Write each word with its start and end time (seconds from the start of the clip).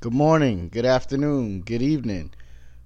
Good 0.00 0.12
morning, 0.12 0.68
good 0.68 0.84
afternoon, 0.84 1.62
good 1.62 1.80
evening. 1.80 2.30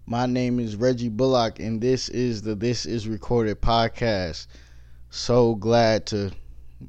My 0.07 0.27
name 0.27 0.61
is 0.61 0.77
Reggie 0.77 1.09
Bullock, 1.09 1.59
and 1.59 1.81
this 1.81 2.09
is 2.09 2.43
the 2.43 2.55
This 2.55 2.87
Is 2.87 3.09
Recorded 3.09 3.61
podcast. 3.61 4.47
So 5.11 5.57
glad 5.57 6.07
to 6.07 6.31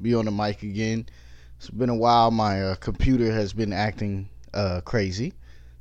be 0.00 0.14
on 0.14 0.26
the 0.26 0.30
mic 0.30 0.62
again. 0.62 1.06
It's 1.56 1.70
been 1.70 1.88
a 1.88 1.96
while. 1.96 2.30
My 2.30 2.62
uh, 2.62 2.74
computer 2.76 3.32
has 3.32 3.52
been 3.52 3.72
acting 3.72 4.28
uh, 4.54 4.80
crazy, 4.84 5.32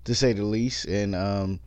to 0.06 0.16
say 0.16 0.34
the 0.34 0.44
least. 0.44 0.86
And 0.86 1.14
um, 1.14 1.60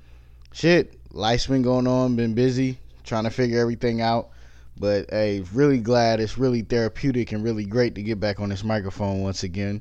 shit, 0.53 0.99
life's 1.13 1.47
been 1.47 1.63
going 1.63 1.87
on, 1.87 2.17
been 2.17 2.35
busy, 2.35 2.81
trying 3.05 3.25
to 3.25 3.31
figure 3.31 3.61
everything 3.61 4.01
out. 4.01 4.31
But 4.77 5.11
hey, 5.11 5.45
really 5.53 5.79
glad. 5.79 6.19
It's 6.19 6.39
really 6.39 6.63
therapeutic 6.63 7.31
and 7.31 7.45
really 7.45 7.67
great 7.67 7.95
to 7.95 8.03
get 8.03 8.19
back 8.19 8.41
on 8.41 8.49
this 8.49 8.65
microphone 8.65 9.23
once 9.23 9.45
again. 9.45 9.81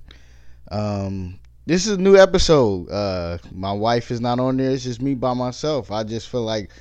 Um, 0.70 1.40
this 1.66 1.88
is 1.88 1.94
a 1.94 2.02
new 2.02 2.18
episode. 2.18 2.90
Uh, 2.90 3.38
my 3.54 3.72
wife 3.72 4.12
is 4.12 4.20
not 4.20 4.40
on 4.40 4.58
there. 4.58 4.72
It's 4.72 4.84
just 4.84 5.02
me 5.02 5.16
by 5.16 5.34
myself. 5.34 5.92
I 5.92 6.04
just 6.04 6.28
feel 6.28 6.44
like 6.44 6.72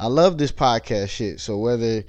I 0.00 0.08
love 0.08 0.38
this 0.38 0.50
podcast 0.50 1.10
shit. 1.10 1.38
So 1.38 1.58
whether 1.58 2.02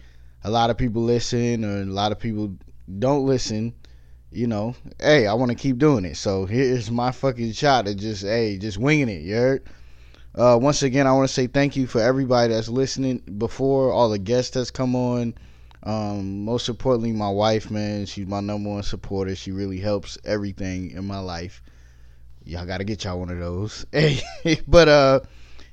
a 0.43 0.49
lot 0.49 0.71
of 0.71 0.77
people 0.77 1.03
listen 1.03 1.63
or 1.63 1.81
a 1.81 1.85
lot 1.85 2.11
of 2.11 2.19
people 2.19 2.55
don't 2.97 3.25
listen, 3.25 3.75
you 4.31 4.47
know, 4.47 4.75
hey, 4.99 5.27
I 5.27 5.35
want 5.35 5.51
to 5.51 5.57
keep 5.57 5.77
doing 5.77 6.03
it. 6.03 6.17
So 6.17 6.45
here's 6.45 6.89
my 6.89 7.11
fucking 7.11 7.51
shot 7.51 7.87
at 7.87 7.97
just, 7.97 8.23
hey, 8.23 8.57
just 8.57 8.79
winging 8.79 9.09
it. 9.09 9.21
You 9.21 9.35
heard? 9.35 9.63
Uh, 10.33 10.57
once 10.59 10.81
again, 10.81 11.05
I 11.05 11.13
want 11.13 11.27
to 11.27 11.33
say 11.33 11.45
thank 11.45 11.75
you 11.75 11.85
for 11.85 12.01
everybody 12.01 12.53
that's 12.53 12.67
listening 12.67 13.19
before, 13.37 13.91
all 13.91 14.09
the 14.09 14.19
guests 14.19 14.51
that's 14.51 14.71
come 14.71 14.95
on. 14.95 15.35
Um, 15.83 16.43
most 16.43 16.69
importantly, 16.69 17.11
my 17.11 17.29
wife, 17.29 17.69
man, 17.69 18.07
she's 18.07 18.25
my 18.25 18.39
number 18.39 18.71
one 18.71 18.83
supporter. 18.83 19.35
She 19.35 19.51
really 19.51 19.79
helps 19.79 20.17
everything 20.25 20.89
in 20.89 21.05
my 21.05 21.19
life 21.19 21.61
y'all 22.45 22.65
gotta 22.65 22.83
get 22.83 23.03
y'all 23.03 23.19
one 23.19 23.29
of 23.29 23.39
those. 23.39 23.85
Hey, 23.91 24.21
but 24.67 24.87
uh, 24.87 25.19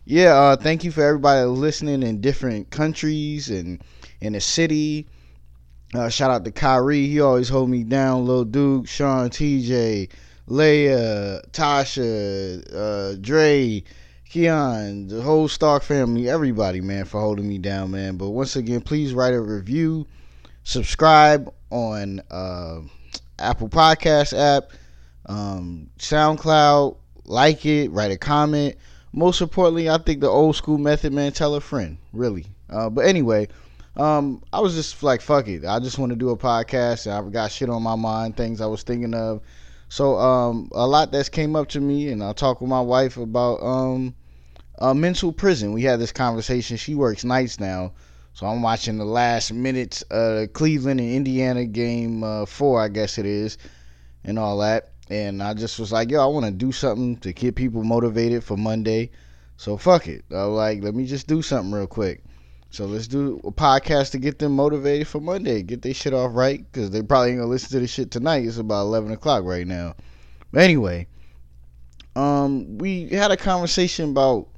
yeah, 0.04 0.34
uh, 0.34 0.56
thank 0.56 0.84
you 0.84 0.90
for 0.90 1.02
everybody 1.02 1.46
listening 1.46 2.02
in 2.02 2.20
different 2.20 2.70
countries 2.70 3.50
and 3.50 3.82
in 4.20 4.32
the 4.32 4.40
city. 4.40 5.06
Uh, 5.94 6.08
shout 6.08 6.30
out 6.30 6.44
to 6.44 6.50
Kyrie, 6.50 7.06
he 7.06 7.20
always 7.20 7.50
hold 7.50 7.68
me 7.68 7.84
down. 7.84 8.24
Lil 8.24 8.46
Duke, 8.46 8.88
Sean, 8.88 9.28
TJ, 9.28 10.08
Leia, 10.48 11.46
Tasha, 11.50 12.74
uh, 12.74 13.16
Dre, 13.20 13.84
Keon, 14.30 15.08
the 15.08 15.20
whole 15.20 15.48
Stark 15.48 15.82
family, 15.82 16.30
everybody, 16.30 16.80
man, 16.80 17.04
for 17.04 17.20
holding 17.20 17.46
me 17.46 17.58
down, 17.58 17.90
man. 17.90 18.16
But 18.16 18.30
once 18.30 18.56
again, 18.56 18.80
please 18.80 19.12
write 19.12 19.34
a 19.34 19.40
review, 19.40 20.06
subscribe 20.64 21.52
on 21.70 22.22
uh, 22.30 22.80
Apple 23.38 23.68
Podcast 23.68 24.32
app 24.36 24.72
um, 25.26 25.90
SoundCloud, 25.98 26.96
like 27.24 27.64
it, 27.66 27.90
write 27.90 28.10
a 28.10 28.18
comment. 28.18 28.76
Most 29.12 29.40
importantly, 29.40 29.88
I 29.88 29.98
think 29.98 30.20
the 30.20 30.28
old 30.28 30.56
school 30.56 30.78
method, 30.78 31.12
man, 31.12 31.32
tell 31.32 31.54
a 31.54 31.60
friend, 31.60 31.98
really. 32.12 32.46
Uh, 32.70 32.88
but 32.88 33.04
anyway, 33.04 33.48
um, 33.96 34.42
I 34.52 34.60
was 34.60 34.74
just 34.74 35.02
like, 35.02 35.20
fuck 35.20 35.48
it. 35.48 35.64
I 35.64 35.78
just 35.78 35.98
want 35.98 36.10
to 36.10 36.16
do 36.16 36.30
a 36.30 36.36
podcast. 36.36 37.10
I've 37.10 37.30
got 37.30 37.52
shit 37.52 37.68
on 37.68 37.82
my 37.82 37.94
mind, 37.94 38.36
things 38.36 38.60
I 38.60 38.66
was 38.66 38.82
thinking 38.82 39.14
of. 39.14 39.42
So 39.90 40.16
um, 40.16 40.70
a 40.72 40.86
lot 40.86 41.12
that's 41.12 41.28
came 41.28 41.54
up 41.54 41.68
to 41.70 41.80
me, 41.80 42.08
and 42.08 42.24
I 42.24 42.32
talked 42.32 42.62
with 42.62 42.70
my 42.70 42.80
wife 42.80 43.18
about 43.18 43.62
um, 43.62 44.14
mental 44.94 45.32
prison. 45.32 45.72
We 45.72 45.82
had 45.82 46.00
this 46.00 46.12
conversation. 46.12 46.78
She 46.78 46.94
works 46.94 47.24
nights 47.24 47.60
now, 47.60 47.92
so 48.32 48.46
I'm 48.46 48.62
watching 48.62 48.96
the 48.96 49.04
last 49.04 49.52
minutes 49.52 50.02
Cleveland 50.54 51.00
and 51.00 51.14
Indiana 51.14 51.66
game 51.66 52.24
uh, 52.24 52.46
four, 52.46 52.80
I 52.80 52.88
guess 52.88 53.18
it 53.18 53.26
is, 53.26 53.58
and 54.24 54.38
all 54.38 54.56
that 54.60 54.91
and 55.12 55.42
I 55.42 55.52
just 55.52 55.78
was 55.78 55.92
like, 55.92 56.10
yo, 56.10 56.22
I 56.22 56.26
want 56.26 56.46
to 56.46 56.50
do 56.50 56.72
something 56.72 57.18
to 57.18 57.34
get 57.34 57.54
people 57.54 57.84
motivated 57.84 58.42
for 58.42 58.56
Monday. 58.56 59.10
So 59.58 59.76
fuck 59.76 60.08
it. 60.08 60.24
I 60.30 60.46
was 60.46 60.56
like, 60.56 60.82
let 60.82 60.94
me 60.94 61.04
just 61.04 61.26
do 61.26 61.42
something 61.42 61.70
real 61.70 61.86
quick. 61.86 62.24
So 62.70 62.86
let's 62.86 63.08
do 63.08 63.38
a 63.44 63.52
podcast 63.52 64.12
to 64.12 64.18
get 64.18 64.38
them 64.38 64.56
motivated 64.56 65.06
for 65.06 65.20
Monday. 65.20 65.62
Get 65.62 65.82
their 65.82 65.92
shit 65.92 66.14
off 66.14 66.30
right 66.34 66.64
because 66.64 66.90
they 66.90 67.02
probably 67.02 67.32
ain't 67.32 67.40
gonna 67.40 67.50
listen 67.50 67.68
to 67.72 67.80
this 67.80 67.90
shit 67.90 68.10
tonight. 68.10 68.46
It's 68.46 68.56
about 68.56 68.86
eleven 68.86 69.12
o'clock 69.12 69.44
right 69.44 69.66
now. 69.66 69.96
But 70.50 70.62
anyway, 70.62 71.08
um, 72.16 72.78
we 72.78 73.10
had 73.10 73.30
a 73.30 73.36
conversation 73.36 74.12
about 74.12 74.48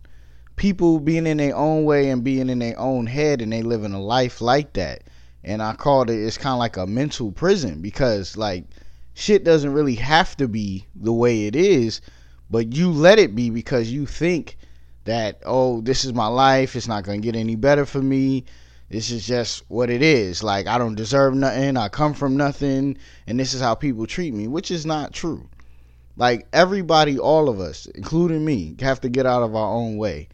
people 0.54 1.00
being 1.00 1.26
in 1.26 1.38
their 1.38 1.56
own 1.56 1.82
way 1.82 2.10
and 2.10 2.22
being 2.22 2.48
in 2.48 2.60
their 2.60 2.78
own 2.78 3.09
head, 3.09 3.43
and 3.43 3.53
they 3.53 3.62
living 3.62 3.93
a 3.93 4.00
life 4.00 4.41
like 4.41 4.75
that. 4.75 5.03
And 5.43 5.60
I 5.60 5.75
called 5.75 6.10
it. 6.10 6.25
It's 6.25 6.38
kind 6.38 6.53
of 6.53 6.60
like 6.60 6.76
a 6.76 6.87
mental 6.87 7.32
prison 7.32 7.82
because 7.82 8.37
like 8.37 8.66
shit 9.14 9.44
doesn't 9.44 9.72
really 9.72 9.94
have 9.94 10.36
to 10.36 10.48
be 10.48 10.86
the 10.94 11.12
way 11.12 11.47
it 11.47 11.54
is, 11.56 12.00
but 12.50 12.75
you 12.75 12.91
let 12.91 13.19
it 13.19 13.34
be 13.34 13.48
because 13.48 13.91
you 13.91 14.04
think 14.06 14.56
that, 15.04 15.41
oh, 15.47 15.80
this 15.80 16.04
is 16.04 16.12
my 16.12 16.26
life. 16.26 16.76
It's 16.76 16.88
not 16.88 17.04
going 17.04 17.22
to 17.22 17.26
get 17.26 17.38
any 17.38 17.54
better 17.54 17.86
for 17.86 18.02
me. 18.02 18.44
This 18.91 19.10
is 19.10 19.26
just 19.26 19.62
what 19.69 19.88
it 19.88 20.02
is. 20.02 20.42
Like, 20.42 20.66
I 20.66 20.78
don't 20.78 20.94
deserve 20.94 21.34
nothing. 21.34 21.76
I 21.76 21.88
come 21.88 22.12
from 22.12 22.36
nothing. 22.36 22.98
And 23.26 23.38
this 23.38 23.54
is 23.54 23.60
how 23.60 23.75
people 23.75 24.06
treat 24.06 24.34
me, 24.34 24.48
which 24.48 24.70
is 24.70 24.84
not 24.84 25.12
true. 25.12 25.48
Like, 26.16 26.46
everybody, 26.52 27.19
all 27.19 27.48
of 27.48 27.60
us, 27.60 27.86
including 27.86 28.44
me, 28.44 28.76
have 28.81 29.00
to 29.02 29.08
get 29.08 29.26
out 29.26 29.42
of 29.42 29.56
our 29.56 29.75
own 29.75 29.96
way. 29.96 30.28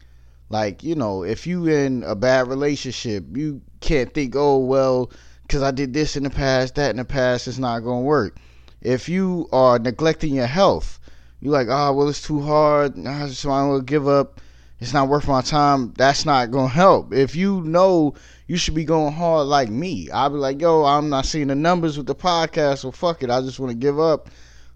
Like, 0.49 0.83
you 0.83 0.95
know, 0.95 1.23
if 1.23 1.47
you 1.47 1.67
in 1.67 2.03
a 2.03 2.15
bad 2.15 2.47
relationship, 2.47 3.25
you 3.35 3.61
can't 3.79 4.13
think, 4.13 4.35
oh, 4.35 4.57
well, 4.57 5.11
because 5.43 5.63
I 5.63 5.71
did 5.71 5.93
this 5.93 6.15
in 6.15 6.23
the 6.23 6.29
past, 6.29 6.75
that 6.75 6.91
in 6.91 6.97
the 6.97 7.05
past, 7.05 7.47
it's 7.47 7.57
not 7.57 7.79
going 7.79 8.01
to 8.01 8.05
work 8.05 8.37
if 8.81 9.07
you 9.07 9.47
are 9.51 9.79
neglecting 9.79 10.33
your 10.33 10.47
health, 10.47 10.99
you're 11.39 11.53
like, 11.53 11.67
oh, 11.69 11.93
well, 11.93 12.09
it's 12.09 12.21
too 12.21 12.41
hard. 12.41 12.97
I 13.05 13.27
just 13.27 13.45
want 13.45 13.79
to 13.79 13.83
give 13.83 14.07
up. 14.07 14.41
It's 14.79 14.93
not 14.93 15.09
worth 15.09 15.27
my 15.27 15.41
time. 15.41 15.93
That's 15.95 16.25
not 16.25 16.49
going 16.49 16.69
to 16.69 16.73
help. 16.73 17.13
If 17.13 17.35
you 17.35 17.61
know 17.61 18.15
you 18.47 18.57
should 18.57 18.73
be 18.73 18.83
going 18.83 19.13
hard 19.13 19.47
like 19.47 19.69
me, 19.69 20.09
I'll 20.09 20.31
be 20.31 20.37
like, 20.37 20.59
yo, 20.59 20.83
I'm 20.85 21.09
not 21.09 21.25
seeing 21.25 21.47
the 21.47 21.55
numbers 21.55 21.97
with 21.97 22.07
the 22.07 22.15
podcast, 22.15 22.79
so 22.79 22.91
fuck 22.91 23.21
it. 23.21 23.29
I 23.29 23.41
just 23.41 23.59
want 23.59 23.71
to 23.71 23.77
give 23.77 23.99
up. 23.99 24.29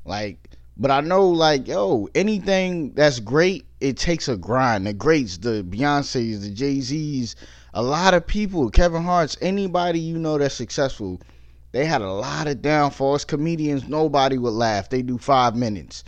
Like, 0.05 0.49
but 0.77 0.91
I 0.91 1.01
know, 1.01 1.27
like, 1.27 1.67
yo, 1.67 2.07
anything 2.13 2.93
that's 2.93 3.19
great, 3.19 3.65
it 3.79 3.97
takes 3.97 4.27
a 4.27 4.37
grind. 4.37 4.85
The 4.85 4.93
greats, 4.93 5.37
the 5.37 5.63
Beyonces, 5.67 6.41
the 6.41 6.51
Jay 6.51 6.81
Z's, 6.81 7.35
a 7.73 7.81
lot 7.81 8.13
of 8.13 8.27
people, 8.27 8.69
Kevin 8.69 9.03
Hart's, 9.03 9.37
anybody 9.41 9.99
you 9.99 10.17
know 10.19 10.37
that's 10.37 10.53
successful 10.53 11.19
they 11.75 11.83
had 11.83 12.01
a 12.01 12.09
lot 12.09 12.47
of 12.47 12.61
downfalls. 12.61 13.25
Comedians, 13.25 13.85
nobody 13.89 14.37
would 14.37 14.53
laugh. 14.53 14.87
They 14.87 15.01
do 15.01 15.17
five 15.17 15.57
minutes. 15.57 16.05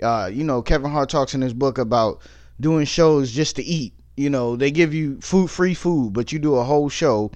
Uh, 0.00 0.30
you 0.32 0.44
know, 0.44 0.62
Kevin 0.62 0.92
Hart 0.92 1.08
talks 1.08 1.34
in 1.34 1.40
his 1.40 1.52
book 1.52 1.78
about 1.78 2.20
doing 2.60 2.84
shows 2.84 3.32
just 3.32 3.56
to 3.56 3.64
eat. 3.64 3.92
You 4.16 4.30
know, 4.30 4.54
they 4.54 4.70
give 4.70 4.94
you 4.94 5.20
food, 5.20 5.50
free 5.50 5.74
food, 5.74 6.12
but 6.12 6.30
you 6.30 6.38
do 6.38 6.54
a 6.54 6.62
whole 6.62 6.88
show, 6.88 7.32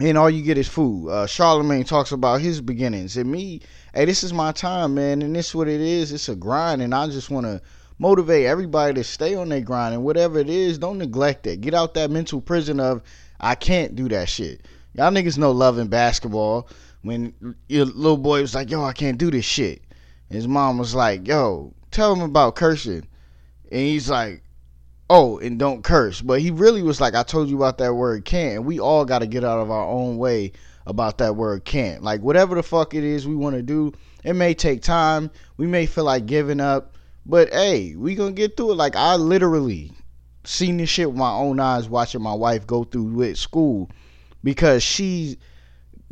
and 0.00 0.18
all 0.18 0.28
you 0.28 0.42
get 0.42 0.58
is 0.58 0.66
food. 0.66 1.08
Uh, 1.08 1.24
Charlemagne 1.24 1.84
talks 1.84 2.10
about 2.10 2.40
his 2.40 2.60
beginnings, 2.60 3.16
and 3.16 3.30
me, 3.30 3.60
hey, 3.94 4.04
this 4.04 4.24
is 4.24 4.32
my 4.32 4.50
time, 4.50 4.94
man, 4.96 5.22
and 5.22 5.36
this 5.36 5.50
is 5.50 5.54
what 5.54 5.68
it 5.68 5.80
is. 5.80 6.10
It's 6.10 6.28
a 6.28 6.34
grind, 6.34 6.82
and 6.82 6.92
I 6.92 7.06
just 7.06 7.30
want 7.30 7.46
to 7.46 7.62
motivate 8.00 8.46
everybody 8.46 8.94
to 8.94 9.04
stay 9.04 9.36
on 9.36 9.50
their 9.50 9.60
grind, 9.60 9.94
and 9.94 10.02
whatever 10.02 10.40
it 10.40 10.50
is, 10.50 10.78
don't 10.78 10.98
neglect 10.98 11.46
it. 11.46 11.60
Get 11.60 11.74
out 11.74 11.94
that 11.94 12.10
mental 12.10 12.40
prison 12.40 12.80
of 12.80 13.02
I 13.38 13.54
can't 13.54 13.94
do 13.94 14.08
that 14.08 14.28
shit. 14.28 14.62
Y'all 14.94 15.10
niggas 15.10 15.38
know 15.38 15.52
Love 15.52 15.78
and 15.78 15.88
Basketball. 15.88 16.68
When 17.00 17.56
your 17.68 17.86
little 17.86 18.18
boy 18.18 18.42
was 18.42 18.54
like, 18.54 18.70
yo, 18.70 18.84
I 18.84 18.92
can't 18.92 19.18
do 19.18 19.30
this 19.30 19.44
shit. 19.44 19.82
His 20.28 20.46
mom 20.46 20.78
was 20.78 20.94
like, 20.94 21.26
yo, 21.26 21.74
tell 21.90 22.14
him 22.14 22.20
about 22.20 22.56
cursing. 22.56 23.06
And 23.70 23.80
he's 23.80 24.10
like, 24.10 24.42
oh, 25.08 25.38
and 25.38 25.58
don't 25.58 25.82
curse. 25.82 26.20
But 26.20 26.40
he 26.40 26.50
really 26.50 26.82
was 26.82 27.00
like, 27.00 27.14
I 27.14 27.22
told 27.22 27.48
you 27.48 27.56
about 27.56 27.78
that 27.78 27.94
word 27.94 28.24
can't. 28.24 28.56
And 28.56 28.64
we 28.66 28.80
all 28.80 29.04
got 29.04 29.20
to 29.20 29.26
get 29.26 29.44
out 29.44 29.60
of 29.60 29.70
our 29.70 29.86
own 29.86 30.18
way 30.18 30.52
about 30.86 31.18
that 31.18 31.36
word 31.36 31.64
can't. 31.64 32.02
Like, 32.02 32.20
whatever 32.20 32.54
the 32.54 32.62
fuck 32.62 32.94
it 32.94 33.02
is 33.02 33.26
we 33.26 33.34
want 33.34 33.56
to 33.56 33.62
do, 33.62 33.92
it 34.24 34.34
may 34.34 34.52
take 34.52 34.82
time. 34.82 35.30
We 35.56 35.66
may 35.66 35.86
feel 35.86 36.04
like 36.04 36.26
giving 36.26 36.60
up. 36.60 36.96
But 37.24 37.50
hey, 37.52 37.94
we 37.96 38.14
gonna 38.14 38.32
get 38.32 38.56
through 38.56 38.72
it. 38.72 38.76
Like, 38.76 38.96
I 38.96 39.16
literally 39.16 39.92
seen 40.44 40.76
this 40.76 40.90
shit 40.90 41.08
with 41.08 41.16
my 41.16 41.32
own 41.32 41.60
eyes 41.60 41.88
watching 41.88 42.20
my 42.20 42.34
wife 42.34 42.66
go 42.66 42.84
through 42.84 43.04
with 43.04 43.38
school 43.38 43.88
because 44.42 44.82
she 44.82 45.38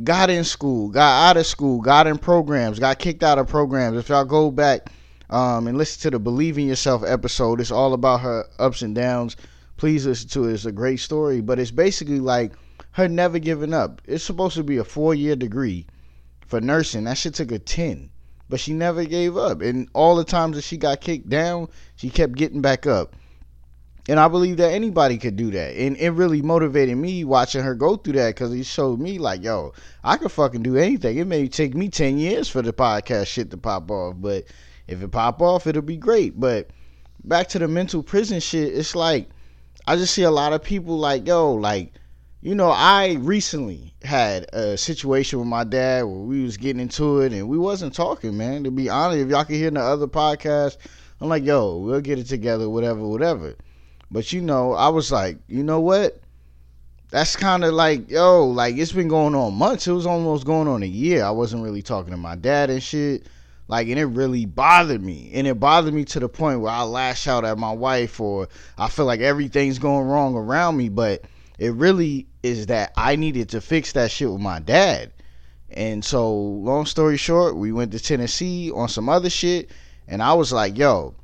got 0.05 0.31
in 0.31 0.45
school, 0.45 0.89
got 0.89 1.31
out 1.31 1.37
of 1.37 1.47
school, 1.47 1.81
got 1.81 2.07
in 2.07 2.19
programs, 2.19 2.79
got 2.79 2.99
kicked 2.99 3.23
out 3.23 3.39
of 3.39 3.49
programs. 3.49 3.99
If 3.99 4.09
y'all 4.09 4.25
go 4.25 4.51
back 4.51 4.91
um, 5.29 5.67
and 5.67 5.77
listen 5.77 6.03
to 6.03 6.11
the 6.11 6.19
Believe 6.19 6.59
in 6.59 6.67
Yourself 6.67 7.03
episode, 7.07 7.61
it's 7.61 7.71
all 7.71 7.93
about 7.93 8.21
her 8.21 8.47
ups 8.59 8.83
and 8.83 8.95
downs. 8.95 9.37
Please 9.77 10.07
listen 10.07 10.29
to 10.31 10.49
it. 10.49 10.55
It's 10.55 10.65
a 10.65 10.73
great 10.73 11.01
story, 11.01 11.41
but 11.41 11.59
it's 11.59 11.71
basically 11.71 12.21
like 12.21 12.53
her 12.93 13.09
never 13.09 13.39
giving 13.39 13.75
up. 13.75 14.03
It's 14.07 14.25
supposed 14.25 14.57
to 14.57 14.65
be 14.65 14.77
a 14.77 14.85
four 14.85 15.15
year 15.15 15.37
degree 15.37 15.87
for 16.47 16.61
nursing. 16.61 17.05
That 17.05 17.17
shit 17.17 17.35
took 17.35 17.53
a 17.53 17.59
10, 17.59 18.11
but 18.49 18.61
she 18.61 18.73
never 18.73 19.05
gave 19.05 19.37
up. 19.37 19.63
And 19.63 19.89
all 19.95 20.17
the 20.17 20.25
times 20.25 20.57
that 20.57 20.65
she 20.65 20.77
got 20.77 21.01
kicked 21.01 21.29
down, 21.29 21.69
she 21.97 22.11
kept 22.11 22.35
getting 22.35 22.61
back 22.61 22.87
up. 22.87 23.17
And 24.11 24.19
I 24.19 24.27
believe 24.27 24.57
that 24.57 24.73
anybody 24.73 25.19
could 25.19 25.37
do 25.37 25.53
that. 25.53 25.77
And 25.77 25.97
it 25.97 26.11
really 26.11 26.43
motivated 26.43 26.97
me 26.97 27.23
watching 27.23 27.63
her 27.63 27.77
go 27.77 27.95
through 27.95 28.15
that 28.15 28.35
because 28.35 28.53
it 28.53 28.67
showed 28.67 28.99
me, 28.99 29.21
like, 29.21 29.45
yo, 29.45 29.73
I 30.03 30.17
could 30.17 30.33
fucking 30.33 30.65
do 30.65 30.77
anything. 30.77 31.19
It 31.19 31.29
may 31.29 31.47
take 31.47 31.77
me 31.77 31.89
10 31.89 32.19
years 32.19 32.49
for 32.49 32.61
the 32.61 32.73
podcast 32.73 33.29
shit 33.29 33.53
to 33.53 33.57
pop 33.57 33.89
off. 33.89 34.17
But 34.19 34.47
if 34.89 35.01
it 35.01 35.13
pop 35.13 35.41
off, 35.41 35.69
it'll 35.69 35.83
be 35.83 35.97
great. 35.97 36.41
But 36.41 36.71
back 37.23 37.47
to 37.51 37.61
the 37.61 37.69
mental 37.69 38.03
prison 38.03 38.41
shit, 38.41 38.75
it's 38.75 38.97
like 38.97 39.29
I 39.87 39.95
just 39.95 40.13
see 40.13 40.25
a 40.25 40.31
lot 40.33 40.55
of 40.55 40.65
people 40.65 40.99
like, 40.99 41.29
yo, 41.29 41.53
like, 41.53 41.93
you 42.41 42.57
know, 42.57 42.71
I 42.71 43.17
recently 43.21 43.95
had 44.03 44.47
a 44.53 44.77
situation 44.77 45.39
with 45.39 45.47
my 45.47 45.63
dad 45.63 46.03
where 46.03 46.23
we 46.23 46.43
was 46.43 46.57
getting 46.57 46.81
into 46.81 47.21
it 47.21 47.33
and 47.33 47.49
we 47.49 47.59
wasn't 47.59 47.95
talking, 47.95 48.37
man. 48.37 48.65
To 48.65 48.73
be 48.73 48.89
honest, 48.89 49.21
if 49.21 49.29
y'all 49.29 49.45
can 49.45 49.55
hear 49.55 49.69
in 49.69 49.75
the 49.75 49.81
other 49.81 50.09
podcast, 50.09 50.79
I'm 51.21 51.29
like, 51.29 51.45
yo, 51.45 51.77
we'll 51.77 52.01
get 52.01 52.19
it 52.19 52.25
together, 52.25 52.69
whatever, 52.69 53.07
whatever. 53.07 53.55
But 54.11 54.33
you 54.33 54.41
know, 54.41 54.73
I 54.73 54.89
was 54.89 55.13
like, 55.13 55.39
you 55.47 55.63
know 55.63 55.81
what? 55.81 56.21
That's 57.11 57.37
kind 57.37 57.65
of 57.65 57.75
like, 57.75 58.11
yo, 58.11 58.47
like 58.47 58.77
it's 58.77 58.93
been 58.93 59.09
going 59.09 59.35
on 59.35 59.55
months. 59.55 59.87
It 59.87 59.93
was 59.93 60.07
almost 60.07 60.45
going 60.45 60.69
on 60.69 60.83
a 60.83 60.87
year. 60.87 61.25
I 61.25 61.31
wasn't 61.31 61.65
really 61.65 61.83
talking 61.83 62.13
to 62.13 62.17
my 62.17 62.37
dad 62.37 62.71
and 62.71 62.83
shit. 62.83 63.27
Like, 63.69 63.87
and 63.87 63.99
it 64.01 64.07
really 64.07 64.47
bothered 64.47 65.03
me. 65.03 65.31
And 65.33 65.47
it 65.47 65.61
bothered 65.61 65.95
me 65.95 66.05
to 66.07 66.21
the 66.21 66.29
point 66.29 66.61
where 66.61 66.73
I 66.73 66.83
lash 66.83 67.29
out 67.29 67.45
at 67.45 67.57
my 67.57 67.71
wife 67.71 68.21
or 68.21 68.49
I 68.77 68.89
feel 68.89 69.05
like 69.05 69.21
everything's 69.21 69.79
going 69.79 70.09
wrong 70.09 70.35
around 70.35 70.77
me. 70.77 70.89
But 70.89 71.23
it 71.59 71.73
really 71.75 72.27
is 72.43 72.67
that 72.67 72.93
I 72.97 73.15
needed 73.15 73.49
to 73.51 73.61
fix 73.61 73.93
that 73.93 74.11
shit 74.11 74.31
with 74.31 74.41
my 74.41 74.59
dad. 74.59 75.13
And 75.71 76.05
so, 76.05 76.33
long 76.33 76.85
story 76.85 77.17
short, 77.17 77.55
we 77.55 77.71
went 77.71 77.93
to 77.93 78.01
Tennessee 78.01 78.73
on 78.73 78.89
some 78.89 79.09
other 79.09 79.31
shit. 79.31 79.71
And 80.09 80.21
I 80.21 80.33
was 80.33 80.53
like, 80.53 80.77
yo, 80.77 81.15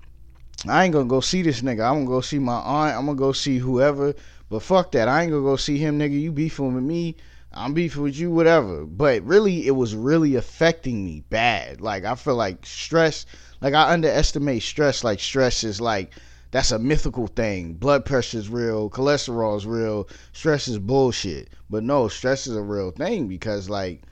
I 0.67 0.85
ain't 0.85 0.93
gonna 0.93 1.05
go 1.05 1.21
see 1.21 1.43
this 1.43 1.61
nigga. 1.61 1.89
I'm 1.89 1.97
gonna 1.97 2.07
go 2.07 2.21
see 2.21 2.39
my 2.39 2.59
aunt. 2.59 2.97
I'm 2.97 3.07
gonna 3.07 3.19
go 3.19 3.33
see 3.33 3.59
whoever. 3.59 4.15
But 4.49 4.63
fuck 4.63 4.93
that. 4.93 5.09
I 5.09 5.23
ain't 5.23 5.31
gonna 5.31 5.43
go 5.43 5.57
see 5.57 5.77
him, 5.77 5.99
nigga. 5.99 6.19
You 6.21 6.33
beefing 6.33 6.75
with 6.75 6.85
me. 6.85 7.17
I'm 7.53 7.75
beefing 7.75 8.03
with 8.03 8.17
you, 8.17 8.31
whatever. 8.31 8.85
But 8.85 9.23
really, 9.23 9.67
it 9.67 9.73
was 9.73 9.95
really 9.95 10.35
affecting 10.35 11.05
me 11.05 11.25
bad. 11.29 11.81
Like 11.81 12.05
I 12.05 12.15
feel 12.15 12.37
like 12.37 12.65
stress. 12.65 13.27
Like 13.61 13.75
I 13.75 13.93
underestimate 13.93 14.63
stress. 14.63 15.05
Like 15.05 15.21
stress 15.21 15.63
is 15.63 15.81
like 15.81 16.13
that's 16.53 16.71
a 16.71 16.79
mythical 16.79 17.27
thing. 17.27 17.75
Blood 17.75 18.05
pressure 18.05 18.39
is 18.39 18.49
real. 18.49 18.89
Cholesterol 18.89 19.57
is 19.57 19.67
real. 19.67 20.09
Stress 20.33 20.69
is 20.69 20.79
bullshit. 20.79 21.51
But 21.69 21.83
no, 21.83 22.09
stress 22.09 22.47
is 22.47 22.57
a 22.57 22.63
real 22.63 22.93
thing 22.93 23.29
because 23.29 23.69
like 23.69 24.03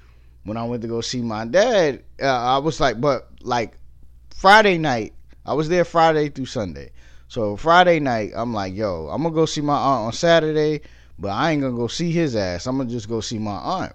when 0.45 0.57
I 0.59 0.65
went 0.65 0.83
to 0.83 0.89
go 0.89 1.01
see 1.01 1.23
my 1.23 1.47
dad, 1.47 2.03
uh, 2.21 2.27
I 2.27 2.59
was 2.59 2.81
like, 2.81 3.01
but 3.01 3.29
like 3.41 3.79
Friday 4.35 4.77
night, 4.79 5.14
I 5.47 5.55
was 5.55 5.69
there 5.69 5.85
Friday 5.85 6.29
through 6.29 6.47
Sunday. 6.47 6.91
So 7.29 7.57
Friday 7.57 8.01
night, 8.01 8.33
I'm 8.35 8.53
like, 8.53 8.75
yo, 8.75 9.09
I'm 9.09 9.23
gonna 9.23 9.35
go 9.35 9.47
see 9.47 9.61
my 9.61 9.77
aunt 9.77 10.07
on 10.07 10.13
Saturday. 10.13 10.81
But 11.19 11.31
I 11.31 11.53
ain't 11.53 11.63
gonna 11.63 11.77
go 11.77 11.87
see 11.87 12.11
his 12.11 12.35
ass. 12.35 12.67
I'm 12.67 12.77
gonna 12.77 12.91
just 12.91 13.09
go 13.09 13.21
see 13.21 13.39
my 13.39 13.57
aunt. 13.57 13.93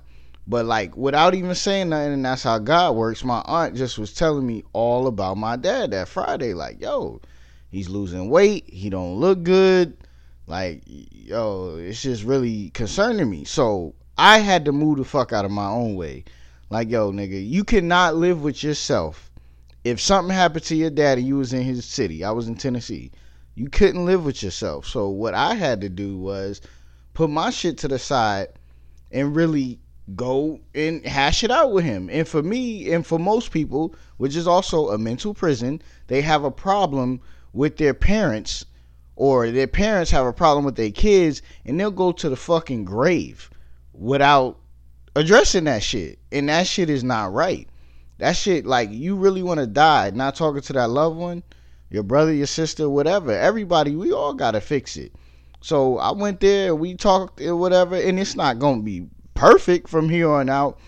But 0.47 0.65
like 0.65 0.95
without 0.95 1.35
even 1.35 1.53
saying 1.53 1.89
nothing, 1.89 2.13
and 2.13 2.25
that's 2.25 2.43
how 2.43 2.59
God 2.59 2.95
works, 2.95 3.23
my 3.23 3.41
aunt 3.45 3.75
just 3.75 3.99
was 3.99 4.13
telling 4.13 4.47
me 4.47 4.63
all 4.73 5.07
about 5.07 5.37
my 5.37 5.55
dad 5.55 5.91
that 5.91 6.07
Friday. 6.07 6.53
Like, 6.53 6.81
yo, 6.81 7.21
he's 7.69 7.89
losing 7.89 8.29
weight, 8.29 8.69
he 8.69 8.89
don't 8.89 9.15
look 9.15 9.43
good. 9.43 9.97
Like, 10.47 10.81
yo, 10.85 11.75
it's 11.77 12.01
just 12.01 12.23
really 12.23 12.71
concerning 12.71 13.29
me. 13.29 13.43
So 13.43 13.93
I 14.17 14.39
had 14.39 14.65
to 14.65 14.71
move 14.71 14.97
the 14.97 15.05
fuck 15.05 15.31
out 15.31 15.45
of 15.45 15.51
my 15.51 15.67
own 15.67 15.95
way. 15.95 16.23
Like, 16.71 16.89
yo, 16.89 17.11
nigga, 17.11 17.47
you 17.47 17.63
cannot 17.63 18.15
live 18.15 18.41
with 18.41 18.63
yourself. 18.63 19.28
If 19.89 19.99
something 19.99 20.35
happened 20.35 20.65
to 20.65 20.75
your 20.75 20.91
daddy, 20.91 21.23
you 21.23 21.37
was 21.37 21.51
in 21.51 21.63
his 21.63 21.83
city. 21.83 22.23
I 22.23 22.29
was 22.29 22.47
in 22.47 22.55
Tennessee. 22.55 23.11
You 23.55 23.69
couldn't 23.69 24.05
live 24.05 24.23
with 24.23 24.43
yourself. 24.43 24.85
So 24.85 25.09
what 25.09 25.33
I 25.33 25.55
had 25.55 25.81
to 25.81 25.89
do 25.89 26.15
was 26.15 26.61
put 27.15 27.31
my 27.31 27.49
shit 27.49 27.79
to 27.79 27.87
the 27.87 27.97
side 27.97 28.49
and 29.11 29.35
really 29.35 29.79
go 30.15 30.59
and 30.75 31.03
hash 31.03 31.43
it 31.43 31.49
out 31.49 31.71
with 31.71 31.85
him. 31.85 32.07
And 32.11 32.27
for 32.27 32.43
me, 32.43 32.91
and 32.91 33.03
for 33.05 33.17
most 33.17 33.49
people, 33.49 33.95
which 34.17 34.35
is 34.35 34.47
also 34.47 34.89
a 34.89 34.99
mental 34.99 35.33
prison, 35.33 35.81
they 36.05 36.21
have 36.21 36.43
a 36.43 36.51
problem 36.51 37.19
with 37.51 37.77
their 37.77 37.95
parents 37.95 38.65
or 39.15 39.49
their 39.49 39.65
parents 39.65 40.11
have 40.11 40.27
a 40.27 40.33
problem 40.33 40.65
with 40.65 40.75
their 40.75 40.91
kids 40.91 41.41
and 41.65 41.79
they'll 41.79 41.89
go 41.89 42.11
to 42.11 42.29
the 42.29 42.35
fucking 42.35 42.85
grave 42.85 43.49
without 43.93 44.59
addressing 45.15 45.63
that 45.63 45.81
shit. 45.81 46.19
And 46.31 46.47
that 46.47 46.67
shit 46.67 46.91
is 46.91 47.03
not 47.03 47.33
right. 47.33 47.67
That 48.19 48.35
shit, 48.35 48.65
like, 48.65 48.91
you 48.91 49.15
really 49.15 49.43
want 49.43 49.61
to 49.61 49.67
die 49.67 50.11
not 50.11 50.35
talking 50.35 50.61
to 50.61 50.73
that 50.73 50.89
loved 50.89 51.17
one, 51.17 51.41
your 51.89 52.03
brother, 52.03 52.33
your 52.33 52.47
sister, 52.47 52.89
whatever. 52.89 53.31
Everybody, 53.31 53.95
we 53.95 54.11
all 54.11 54.33
got 54.33 54.51
to 54.51 54.61
fix 54.61 54.97
it. 54.97 55.13
So 55.61 55.97
I 55.97 56.11
went 56.11 56.39
there, 56.39 56.75
we 56.75 56.95
talked 56.95 57.41
and 57.41 57.59
whatever, 57.59 57.95
and 57.95 58.19
it's 58.19 58.35
not 58.35 58.59
gonna 58.59 58.81
be 58.81 59.07
perfect 59.33 59.89
from 59.89 60.07
here 60.07 60.29
on 60.29 60.49
out, 60.49 60.79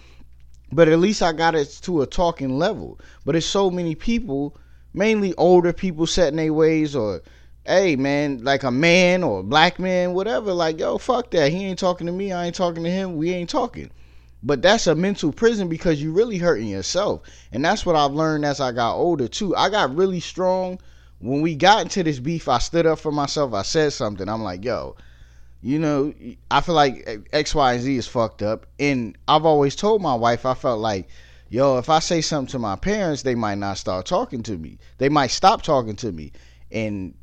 but 0.72 0.88
at 0.88 1.00
least 1.00 1.22
I 1.22 1.34
got 1.34 1.56
it 1.56 1.80
to 1.84 2.02
a 2.02 2.08
talking 2.08 2.58
level. 2.58 3.00
But 3.26 3.36
it's 3.36 3.46
so 3.46 3.70
many 3.70 3.96
people, 3.96 4.58
mainly 4.94 5.34
older 5.36 5.74
people 5.74 6.08
setting 6.08 6.38
their 6.38 6.54
ways 6.54 6.96
or 6.96 7.22
hey 7.66 7.96
man, 7.96 8.44
like 8.44 8.64
a 8.64 8.72
man 8.72 9.24
or 9.24 9.40
a 9.42 9.44
black 9.44 9.78
man, 9.78 10.14
whatever, 10.14 10.54
like, 10.54 10.80
yo, 10.80 10.98
fuck 10.98 11.32
that. 11.32 11.52
He 11.52 11.66
ain't 11.66 11.80
talking 11.80 12.08
to 12.08 12.14
me, 12.14 12.32
I 12.32 12.46
ain't 12.46 12.56
talking 12.56 12.84
to 12.84 12.90
him, 12.90 13.18
we 13.18 13.32
ain't 13.32 13.50
talking. 13.50 13.92
But 14.44 14.62
that's 14.62 14.88
a 14.88 14.96
mental 14.96 15.32
prison 15.32 15.70
because 15.70 16.02
you're 16.02 16.14
really 16.14 16.38
hurting 16.38 16.68
yourself. 16.68 17.22
And 17.52 17.64
that's 17.64 17.86
what 17.86 17.96
I've 17.96 18.14
learned 18.14 18.46
as 18.46 18.60
I 18.60 18.72
got 18.72 18.96
older 18.96 19.28
too. 19.28 19.56
I 19.56 19.70
got 19.70 19.96
really 19.96 20.20
strong 20.20 20.80
when 21.22 21.42
we 21.42 21.56
got 21.56 21.84
into 21.84 22.04
this 22.04 22.20
beef, 22.20 22.48
I 22.48 22.58
stood 22.58 22.86
up 22.86 23.00
for 23.00 23.12
myself. 23.12 23.54
I 23.54 23.62
said 23.62 23.94
something. 23.94 24.28
I'm 24.28 24.42
like, 24.42 24.66
yo, 24.66 24.96
you 25.62 25.78
know, 25.78 26.14
I 26.50 26.62
feel 26.62 26.76
like 26.76 27.28
X, 27.32 27.54
Y, 27.54 27.74
and 27.74 27.82
Z 27.82 27.96
is 27.96 28.08
fucked 28.08 28.42
up. 28.42 28.66
And 28.80 29.18
I've 29.28 29.46
always 29.46 29.76
told 29.76 30.02
my 30.02 30.16
wife, 30.16 30.46
I 30.46 30.56
felt 30.56 30.80
like, 30.80 31.08
yo, 31.50 31.78
if 31.78 31.90
I 31.90 32.00
say 32.00 32.22
something 32.22 32.52
to 32.52 32.60
my 32.60 32.76
parents, 32.76 33.22
they 33.22 33.36
might 33.36 33.60
not 33.60 33.78
start 33.78 34.08
talking 34.08 34.42
to 34.44 34.58
me. 34.58 34.80
They 34.98 35.10
might 35.10 35.32
stop 35.32 35.62
talking 35.62 35.96
to 35.98 36.12
me. 36.12 36.32
And 36.72 37.14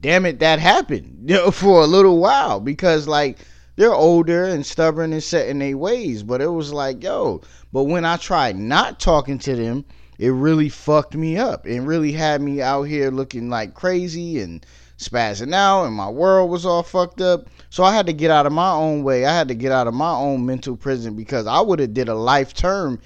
damn 0.00 0.26
it, 0.26 0.40
that 0.40 0.58
happened 0.58 1.24
you 1.30 1.36
know, 1.36 1.50
for 1.50 1.82
a 1.82 1.86
little 1.86 2.18
while 2.18 2.60
because, 2.60 3.08
like, 3.08 3.38
they're 3.78 3.94
older 3.94 4.44
and 4.44 4.66
stubborn 4.66 5.12
and 5.12 5.22
set 5.22 5.48
in 5.48 5.60
their 5.60 5.76
ways. 5.76 6.24
But 6.24 6.40
it 6.40 6.48
was 6.48 6.72
like, 6.72 7.00
yo, 7.04 7.42
but 7.72 7.84
when 7.84 8.04
I 8.04 8.16
tried 8.16 8.56
not 8.56 8.98
talking 8.98 9.38
to 9.38 9.54
them, 9.54 9.84
it 10.18 10.30
really 10.30 10.68
fucked 10.68 11.14
me 11.14 11.36
up. 11.36 11.64
And 11.64 11.86
really 11.86 12.10
had 12.10 12.42
me 12.42 12.60
out 12.60 12.82
here 12.82 13.12
looking 13.12 13.48
like 13.48 13.74
crazy 13.74 14.40
and 14.40 14.66
spazzing 14.98 15.54
out 15.54 15.84
and 15.84 15.94
my 15.94 16.10
world 16.10 16.50
was 16.50 16.66
all 16.66 16.82
fucked 16.82 17.20
up. 17.20 17.46
So 17.70 17.84
i 17.84 17.94
had 17.94 18.06
to 18.06 18.12
get 18.12 18.32
out 18.32 18.46
of 18.46 18.52
my 18.52 18.72
own 18.72 19.04
way. 19.04 19.24
I 19.24 19.32
had 19.32 19.46
to 19.46 19.54
get 19.54 19.70
out 19.70 19.86
of 19.86 19.94
my 19.94 20.10
own 20.10 20.44
mental 20.44 20.76
prison 20.76 21.14
because 21.14 21.46
i 21.46 21.60
would 21.60 21.78
have 21.78 21.94
did 21.94 22.08
a 22.08 22.16
life 22.16 22.52
term 22.52 22.98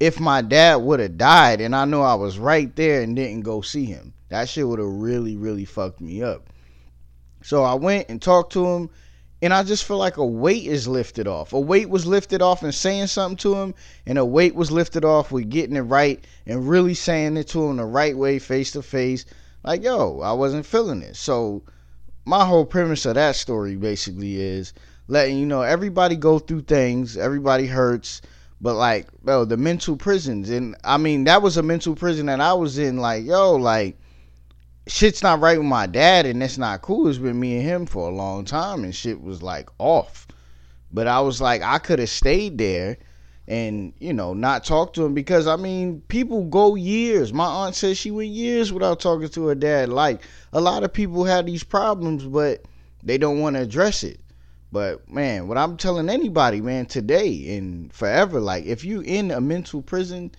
if 0.00 0.18
my 0.18 0.42
dad 0.42 0.76
would 0.76 0.98
have 0.98 1.16
died 1.16 1.60
and 1.60 1.74
i 1.76 1.84
know 1.84 2.02
i 2.02 2.14
was 2.14 2.36
right 2.36 2.74
there 2.74 3.02
and 3.02 3.14
didn't 3.14 3.42
go 3.42 3.60
see 3.60 3.84
him. 3.84 4.12
That 4.28 4.48
shit 4.48 4.66
would 4.66 4.80
have 4.80 4.88
really 4.88 5.36
really 5.36 5.64
fucked 5.64 6.00
me 6.00 6.20
up. 6.20 6.50
So 7.44 7.62
i 7.62 7.74
went 7.74 8.08
and 8.08 8.20
talked 8.20 8.52
to 8.54 8.66
him 8.66 8.90
and 9.42 9.52
I 9.52 9.62
just 9.62 9.84
feel 9.84 9.98
like 9.98 10.16
a 10.16 10.24
weight 10.24 10.64
is 10.64 10.88
lifted 10.88 11.26
off. 11.26 11.52
A 11.52 11.60
weight 11.60 11.90
was 11.90 12.06
lifted 12.06 12.40
off 12.40 12.62
and 12.62 12.74
saying 12.74 13.08
something 13.08 13.36
to 13.38 13.54
him, 13.54 13.74
and 14.06 14.16
a 14.18 14.24
weight 14.24 14.54
was 14.54 14.70
lifted 14.70 15.04
off 15.04 15.30
with 15.30 15.50
getting 15.50 15.76
it 15.76 15.82
right 15.82 16.24
and 16.46 16.68
really 16.68 16.94
saying 16.94 17.36
it 17.36 17.48
to 17.48 17.64
him 17.64 17.76
the 17.76 17.84
right 17.84 18.16
way, 18.16 18.38
face 18.38 18.72
to 18.72 18.82
face. 18.82 19.26
Like, 19.62 19.82
yo, 19.82 20.20
I 20.20 20.32
wasn't 20.32 20.64
feeling 20.64 21.02
it. 21.02 21.16
So, 21.16 21.62
my 22.24 22.44
whole 22.44 22.64
premise 22.64 23.04
of 23.04 23.14
that 23.14 23.36
story 23.36 23.76
basically 23.76 24.40
is 24.40 24.72
letting 25.06 25.38
you 25.38 25.46
know 25.46 25.62
everybody 25.62 26.16
go 26.16 26.38
through 26.38 26.62
things, 26.62 27.16
everybody 27.16 27.66
hurts, 27.66 28.22
but 28.60 28.74
like, 28.74 29.06
yo, 29.26 29.44
the 29.44 29.56
mental 29.56 29.96
prisons. 29.96 30.48
And 30.48 30.76
I 30.82 30.96
mean, 30.96 31.24
that 31.24 31.42
was 31.42 31.56
a 31.56 31.62
mental 31.62 31.94
prison 31.94 32.26
that 32.26 32.40
I 32.40 32.54
was 32.54 32.78
in. 32.78 32.96
Like, 32.96 33.24
yo, 33.24 33.54
like, 33.54 33.98
shit's 34.86 35.22
not 35.22 35.40
right 35.40 35.58
with 35.58 35.66
my 35.66 35.86
dad 35.86 36.26
and 36.26 36.42
it's 36.42 36.58
not 36.58 36.82
cool. 36.82 37.08
It's 37.08 37.18
been 37.18 37.38
me 37.40 37.56
and 37.56 37.64
him 37.64 37.86
for 37.86 38.08
a 38.08 38.14
long 38.14 38.44
time 38.44 38.84
and 38.84 38.94
shit 38.94 39.20
was 39.20 39.42
like 39.42 39.68
off. 39.78 40.26
But 40.92 41.06
I 41.06 41.20
was 41.20 41.40
like, 41.40 41.62
I 41.62 41.78
could 41.78 41.98
have 41.98 42.08
stayed 42.08 42.58
there 42.58 42.96
and, 43.48 43.92
you 43.98 44.12
know, 44.12 44.34
not 44.34 44.64
talk 44.64 44.92
to 44.94 45.04
him 45.04 45.14
because 45.14 45.46
I 45.46 45.56
mean, 45.56 46.02
people 46.08 46.44
go 46.44 46.74
years. 46.74 47.32
My 47.32 47.46
aunt 47.46 47.74
says 47.74 47.98
she 47.98 48.10
went 48.10 48.30
years 48.30 48.72
without 48.72 49.00
talking 49.00 49.28
to 49.28 49.46
her 49.48 49.54
dad. 49.54 49.88
Like 49.88 50.22
a 50.52 50.60
lot 50.60 50.84
of 50.84 50.92
people 50.92 51.24
have 51.24 51.46
these 51.46 51.64
problems, 51.64 52.24
but 52.24 52.64
they 53.02 53.18
don't 53.18 53.40
want 53.40 53.56
to 53.56 53.62
address 53.62 54.04
it. 54.04 54.20
But 54.72 55.08
man, 55.10 55.48
what 55.48 55.58
I'm 55.58 55.76
telling 55.76 56.08
anybody, 56.08 56.60
man, 56.60 56.86
today 56.86 57.56
and 57.56 57.92
forever, 57.92 58.40
like 58.40 58.64
if 58.64 58.84
you 58.84 59.00
in 59.00 59.30
a 59.30 59.40
mental 59.40 59.82
prison, 59.82 60.32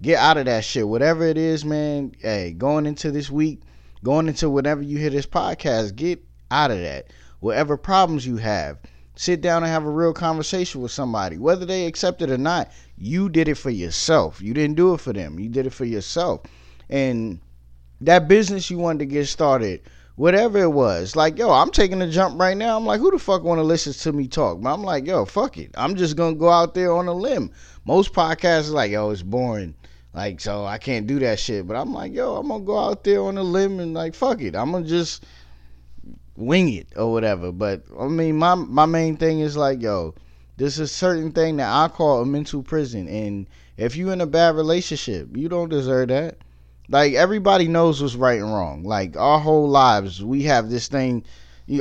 get 0.00 0.18
out 0.18 0.36
of 0.36 0.46
that 0.46 0.64
shit. 0.64 0.86
Whatever 0.86 1.24
it 1.24 1.38
is, 1.38 1.64
man. 1.64 2.12
Hey, 2.18 2.52
going 2.52 2.86
into 2.86 3.10
this 3.10 3.30
week, 3.30 3.62
going 4.04 4.28
into 4.28 4.50
whenever 4.50 4.82
you 4.82 4.98
hear 4.98 5.10
this 5.10 5.26
podcast, 5.26 5.96
get 5.96 6.22
out 6.50 6.70
of 6.70 6.78
that. 6.78 7.06
Whatever 7.40 7.76
problems 7.76 8.26
you 8.26 8.36
have, 8.36 8.78
sit 9.14 9.40
down 9.40 9.62
and 9.62 9.70
have 9.70 9.84
a 9.84 9.90
real 9.90 10.12
conversation 10.12 10.80
with 10.80 10.92
somebody. 10.92 11.38
Whether 11.38 11.66
they 11.66 11.86
accept 11.86 12.22
it 12.22 12.30
or 12.30 12.38
not, 12.38 12.70
you 12.96 13.28
did 13.28 13.48
it 13.48 13.56
for 13.56 13.70
yourself. 13.70 14.40
You 14.40 14.54
didn't 14.54 14.76
do 14.76 14.94
it 14.94 15.00
for 15.00 15.12
them. 15.12 15.38
You 15.38 15.48
did 15.48 15.66
it 15.66 15.72
for 15.72 15.84
yourself. 15.84 16.42
And 16.88 17.40
that 18.00 18.28
business 18.28 18.70
you 18.70 18.78
wanted 18.78 19.00
to 19.00 19.06
get 19.06 19.26
started, 19.26 19.82
whatever 20.16 20.58
it 20.58 20.70
was, 20.70 21.14
like, 21.16 21.38
yo, 21.38 21.50
I'm 21.50 21.70
taking 21.70 22.02
a 22.02 22.10
jump 22.10 22.40
right 22.40 22.56
now. 22.56 22.76
I'm 22.76 22.86
like, 22.86 23.00
who 23.00 23.10
the 23.10 23.18
fuck 23.18 23.42
want 23.42 23.58
to 23.58 23.64
listen 23.64 23.92
to 23.92 24.12
me 24.12 24.28
talk? 24.28 24.60
But 24.60 24.72
I'm 24.72 24.82
like, 24.82 25.06
yo, 25.06 25.24
fuck 25.24 25.58
it. 25.58 25.70
I'm 25.76 25.96
just 25.96 26.16
going 26.16 26.34
to 26.34 26.40
go 26.40 26.50
out 26.50 26.74
there 26.74 26.92
on 26.92 27.08
a 27.08 27.12
limb. 27.12 27.52
Most 27.84 28.12
podcasts 28.12 28.68
are 28.68 28.74
like, 28.74 28.90
yo, 28.90 29.10
it's 29.10 29.22
boring. 29.22 29.74
Like, 30.14 30.40
so 30.40 30.64
I 30.64 30.78
can't 30.78 31.06
do 31.06 31.18
that 31.20 31.38
shit. 31.38 31.66
But 31.66 31.76
I'm 31.76 31.92
like, 31.92 32.12
yo, 32.12 32.36
I'm 32.36 32.48
gonna 32.48 32.64
go 32.64 32.78
out 32.78 33.04
there 33.04 33.22
on 33.22 33.38
a 33.38 33.42
limb 33.42 33.80
and 33.80 33.94
like, 33.94 34.14
fuck 34.14 34.40
it. 34.40 34.56
I'm 34.56 34.72
gonna 34.72 34.86
just 34.86 35.24
wing 36.36 36.72
it 36.72 36.88
or 36.96 37.12
whatever. 37.12 37.52
But 37.52 37.82
I 37.98 38.06
mean, 38.06 38.36
my 38.36 38.54
my 38.54 38.86
main 38.86 39.16
thing 39.16 39.40
is 39.40 39.56
like, 39.56 39.82
yo, 39.82 40.14
this 40.56 40.78
is 40.78 40.90
certain 40.90 41.32
thing 41.32 41.58
that 41.58 41.70
I 41.70 41.88
call 41.88 42.22
a 42.22 42.26
mental 42.26 42.62
prison. 42.62 43.08
And 43.08 43.48
if 43.76 43.96
you're 43.96 44.12
in 44.12 44.20
a 44.20 44.26
bad 44.26 44.56
relationship, 44.56 45.36
you 45.36 45.48
don't 45.48 45.68
deserve 45.68 46.08
that. 46.08 46.38
Like 46.88 47.12
everybody 47.14 47.68
knows 47.68 48.00
what's 48.00 48.14
right 48.14 48.40
and 48.40 48.52
wrong. 48.52 48.82
Like 48.82 49.16
our 49.16 49.38
whole 49.38 49.68
lives, 49.68 50.24
we 50.24 50.44
have 50.44 50.70
this 50.70 50.88
thing, 50.88 51.22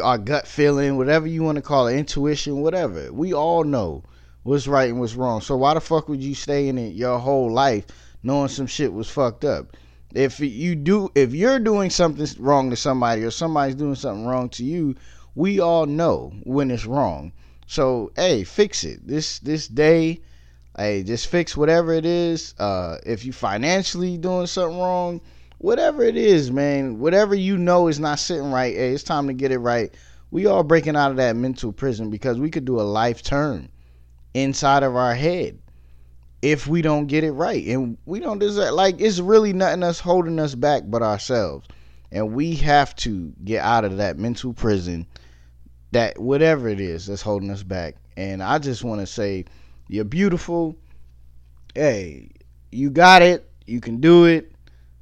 our 0.03 0.17
gut 0.17 0.47
feeling, 0.47 0.97
whatever 0.97 1.27
you 1.27 1.43
want 1.43 1.55
to 1.55 1.61
call 1.61 1.87
it, 1.87 1.97
intuition, 1.97 2.61
whatever. 2.61 3.11
We 3.13 3.33
all 3.33 3.63
know 3.63 4.03
what's 4.43 4.67
right 4.67 4.89
and 4.89 4.99
what's 4.99 5.15
wrong. 5.15 5.41
So 5.41 5.55
why 5.55 5.73
the 5.73 5.81
fuck 5.81 6.09
would 6.09 6.21
you 6.21 6.35
stay 6.35 6.67
in 6.67 6.77
it 6.77 6.93
your 6.93 7.19
whole 7.19 7.51
life 7.51 7.85
knowing 8.27 8.49
some 8.49 8.67
shit 8.67 8.93
was 8.93 9.09
fucked 9.09 9.43
up? 9.43 9.75
If 10.13 10.39
you 10.39 10.75
do, 10.75 11.09
if 11.15 11.33
you're 11.33 11.59
doing 11.59 11.89
something 11.89 12.27
wrong 12.37 12.69
to 12.69 12.75
somebody 12.75 13.23
or 13.23 13.31
somebody's 13.31 13.75
doing 13.75 13.95
something 13.95 14.27
wrong 14.27 14.49
to 14.49 14.63
you, 14.63 14.95
we 15.33 15.59
all 15.59 15.87
know 15.87 16.31
when 16.43 16.69
it's 16.69 16.85
wrong. 16.85 17.31
So 17.65 18.11
hey, 18.15 18.43
fix 18.43 18.83
it. 18.83 19.07
This 19.07 19.39
this 19.39 19.67
day 19.67 20.21
Hey, 20.77 21.01
just 21.01 21.25
fix 21.25 21.57
whatever 21.57 21.91
it 21.91 22.05
is. 22.05 22.53
Uh, 22.59 22.99
if 23.03 23.25
you 23.25 23.33
financially 23.33 24.15
doing 24.15 24.45
something 24.45 24.77
wrong, 24.77 25.21
whatever 25.57 26.03
it 26.03 26.15
is, 26.15 26.51
man, 26.51 26.99
whatever 26.99 27.33
you 27.33 27.57
know 27.57 27.87
is 27.87 27.99
not 27.99 28.19
sitting 28.19 28.51
right, 28.51 28.75
hey, 28.75 28.91
it's 28.91 29.01
time 29.01 29.25
to 29.25 29.33
get 29.33 29.51
it 29.51 29.57
right. 29.57 29.91
We 30.29 30.45
all 30.45 30.61
breaking 30.61 30.95
out 30.95 31.09
of 31.09 31.17
that 31.17 31.35
mental 31.35 31.71
prison 31.71 32.11
because 32.11 32.37
we 32.39 32.51
could 32.51 32.65
do 32.65 32.79
a 32.79 32.83
life 32.83 33.23
turn 33.23 33.69
inside 34.35 34.83
of 34.83 34.95
our 34.95 35.15
head 35.15 35.57
if 36.41 36.67
we 36.67 36.81
don't 36.81 37.07
get 37.07 37.23
it 37.23 37.31
right. 37.31 37.65
And 37.67 37.97
we 38.05 38.19
don't 38.19 38.39
deserve 38.39 38.73
like 38.73 39.01
it's 39.01 39.19
really 39.19 39.53
nothing 39.53 39.83
us 39.83 39.99
holding 39.99 40.39
us 40.39 40.55
back 40.55 40.83
but 40.85 41.01
ourselves. 41.01 41.67
And 42.11 42.33
we 42.33 42.55
have 42.55 42.95
to 42.97 43.33
get 43.43 43.63
out 43.63 43.83
of 43.83 43.97
that 43.97 44.17
mental 44.17 44.53
prison 44.53 45.05
that 45.91 46.19
whatever 46.19 46.69
it 46.69 46.79
is 46.79 47.07
that's 47.07 47.21
holding 47.21 47.51
us 47.51 47.63
back. 47.63 47.95
And 48.15 48.41
I 48.41 48.59
just 48.59 48.83
want 48.83 49.01
to 49.01 49.07
say 49.07 49.45
you're 49.87 50.05
beautiful. 50.05 50.77
Hey, 51.75 52.29
you 52.71 52.89
got 52.89 53.21
it. 53.21 53.49
You 53.65 53.81
can 53.81 53.99
do 53.99 54.25
it. 54.25 54.51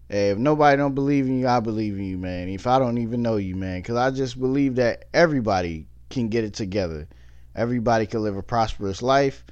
Hey, 0.10 0.30
if 0.30 0.38
nobody 0.38 0.78
don't 0.78 0.94
believe 0.94 1.26
in 1.26 1.40
you, 1.40 1.48
I 1.48 1.60
believe 1.60 1.98
in 1.98 2.06
you, 2.06 2.18
man. 2.18 2.50
If 2.50 2.68
I 2.68 2.78
don't 2.78 3.00
even 3.00 3.22
know 3.22 3.38
you, 3.38 3.56
man, 3.56 3.82
because 3.82 3.96
I 3.96 4.12
just 4.12 4.40
believe 4.40 4.76
that 4.76 5.06
everybody 5.14 5.88
can 6.10 6.30
get 6.30 6.44
it 6.44 6.54
together. 6.54 7.08
Everybody 7.56 8.06
can 8.06 8.22
live 8.22 8.38
a 8.38 8.44
prosperous 8.44 9.02
life. 9.02 9.44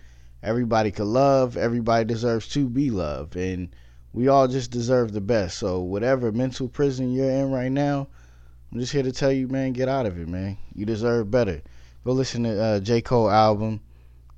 Everybody 0.44 0.92
can 0.92 1.14
love. 1.14 1.56
Everybody 1.56 2.04
deserves 2.06 2.50
to 2.50 2.68
be 2.68 2.90
loved, 2.90 3.38
and 3.38 3.74
we 4.12 4.28
all 4.28 4.50
just 4.50 4.72
deserve 4.72 5.14
the 5.14 5.22
best. 5.22 5.58
So 5.58 5.80
whatever 5.80 6.34
mental 6.34 6.68
prison 6.68 7.14
you're 7.14 7.32
in 7.32 7.50
right 7.50 7.72
now, 7.72 8.08
I'm 8.72 8.80
just 8.80 8.92
here 8.92 9.04
to 9.04 9.14
tell 9.14 9.32
you, 9.32 9.48
man, 9.48 9.72
get 9.72 9.88
out 9.88 10.06
of 10.06 10.20
it, 10.20 10.28
man. 10.28 10.58
You 10.76 10.86
deserve 10.86 11.32
better. 11.32 11.62
Go 12.04 12.12
listen 12.12 12.44
to 12.44 12.62
uh, 12.62 12.80
J 12.82 13.02
Cole 13.02 13.30
album 13.30 13.80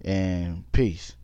and 0.04 0.72
peace. 0.72 1.16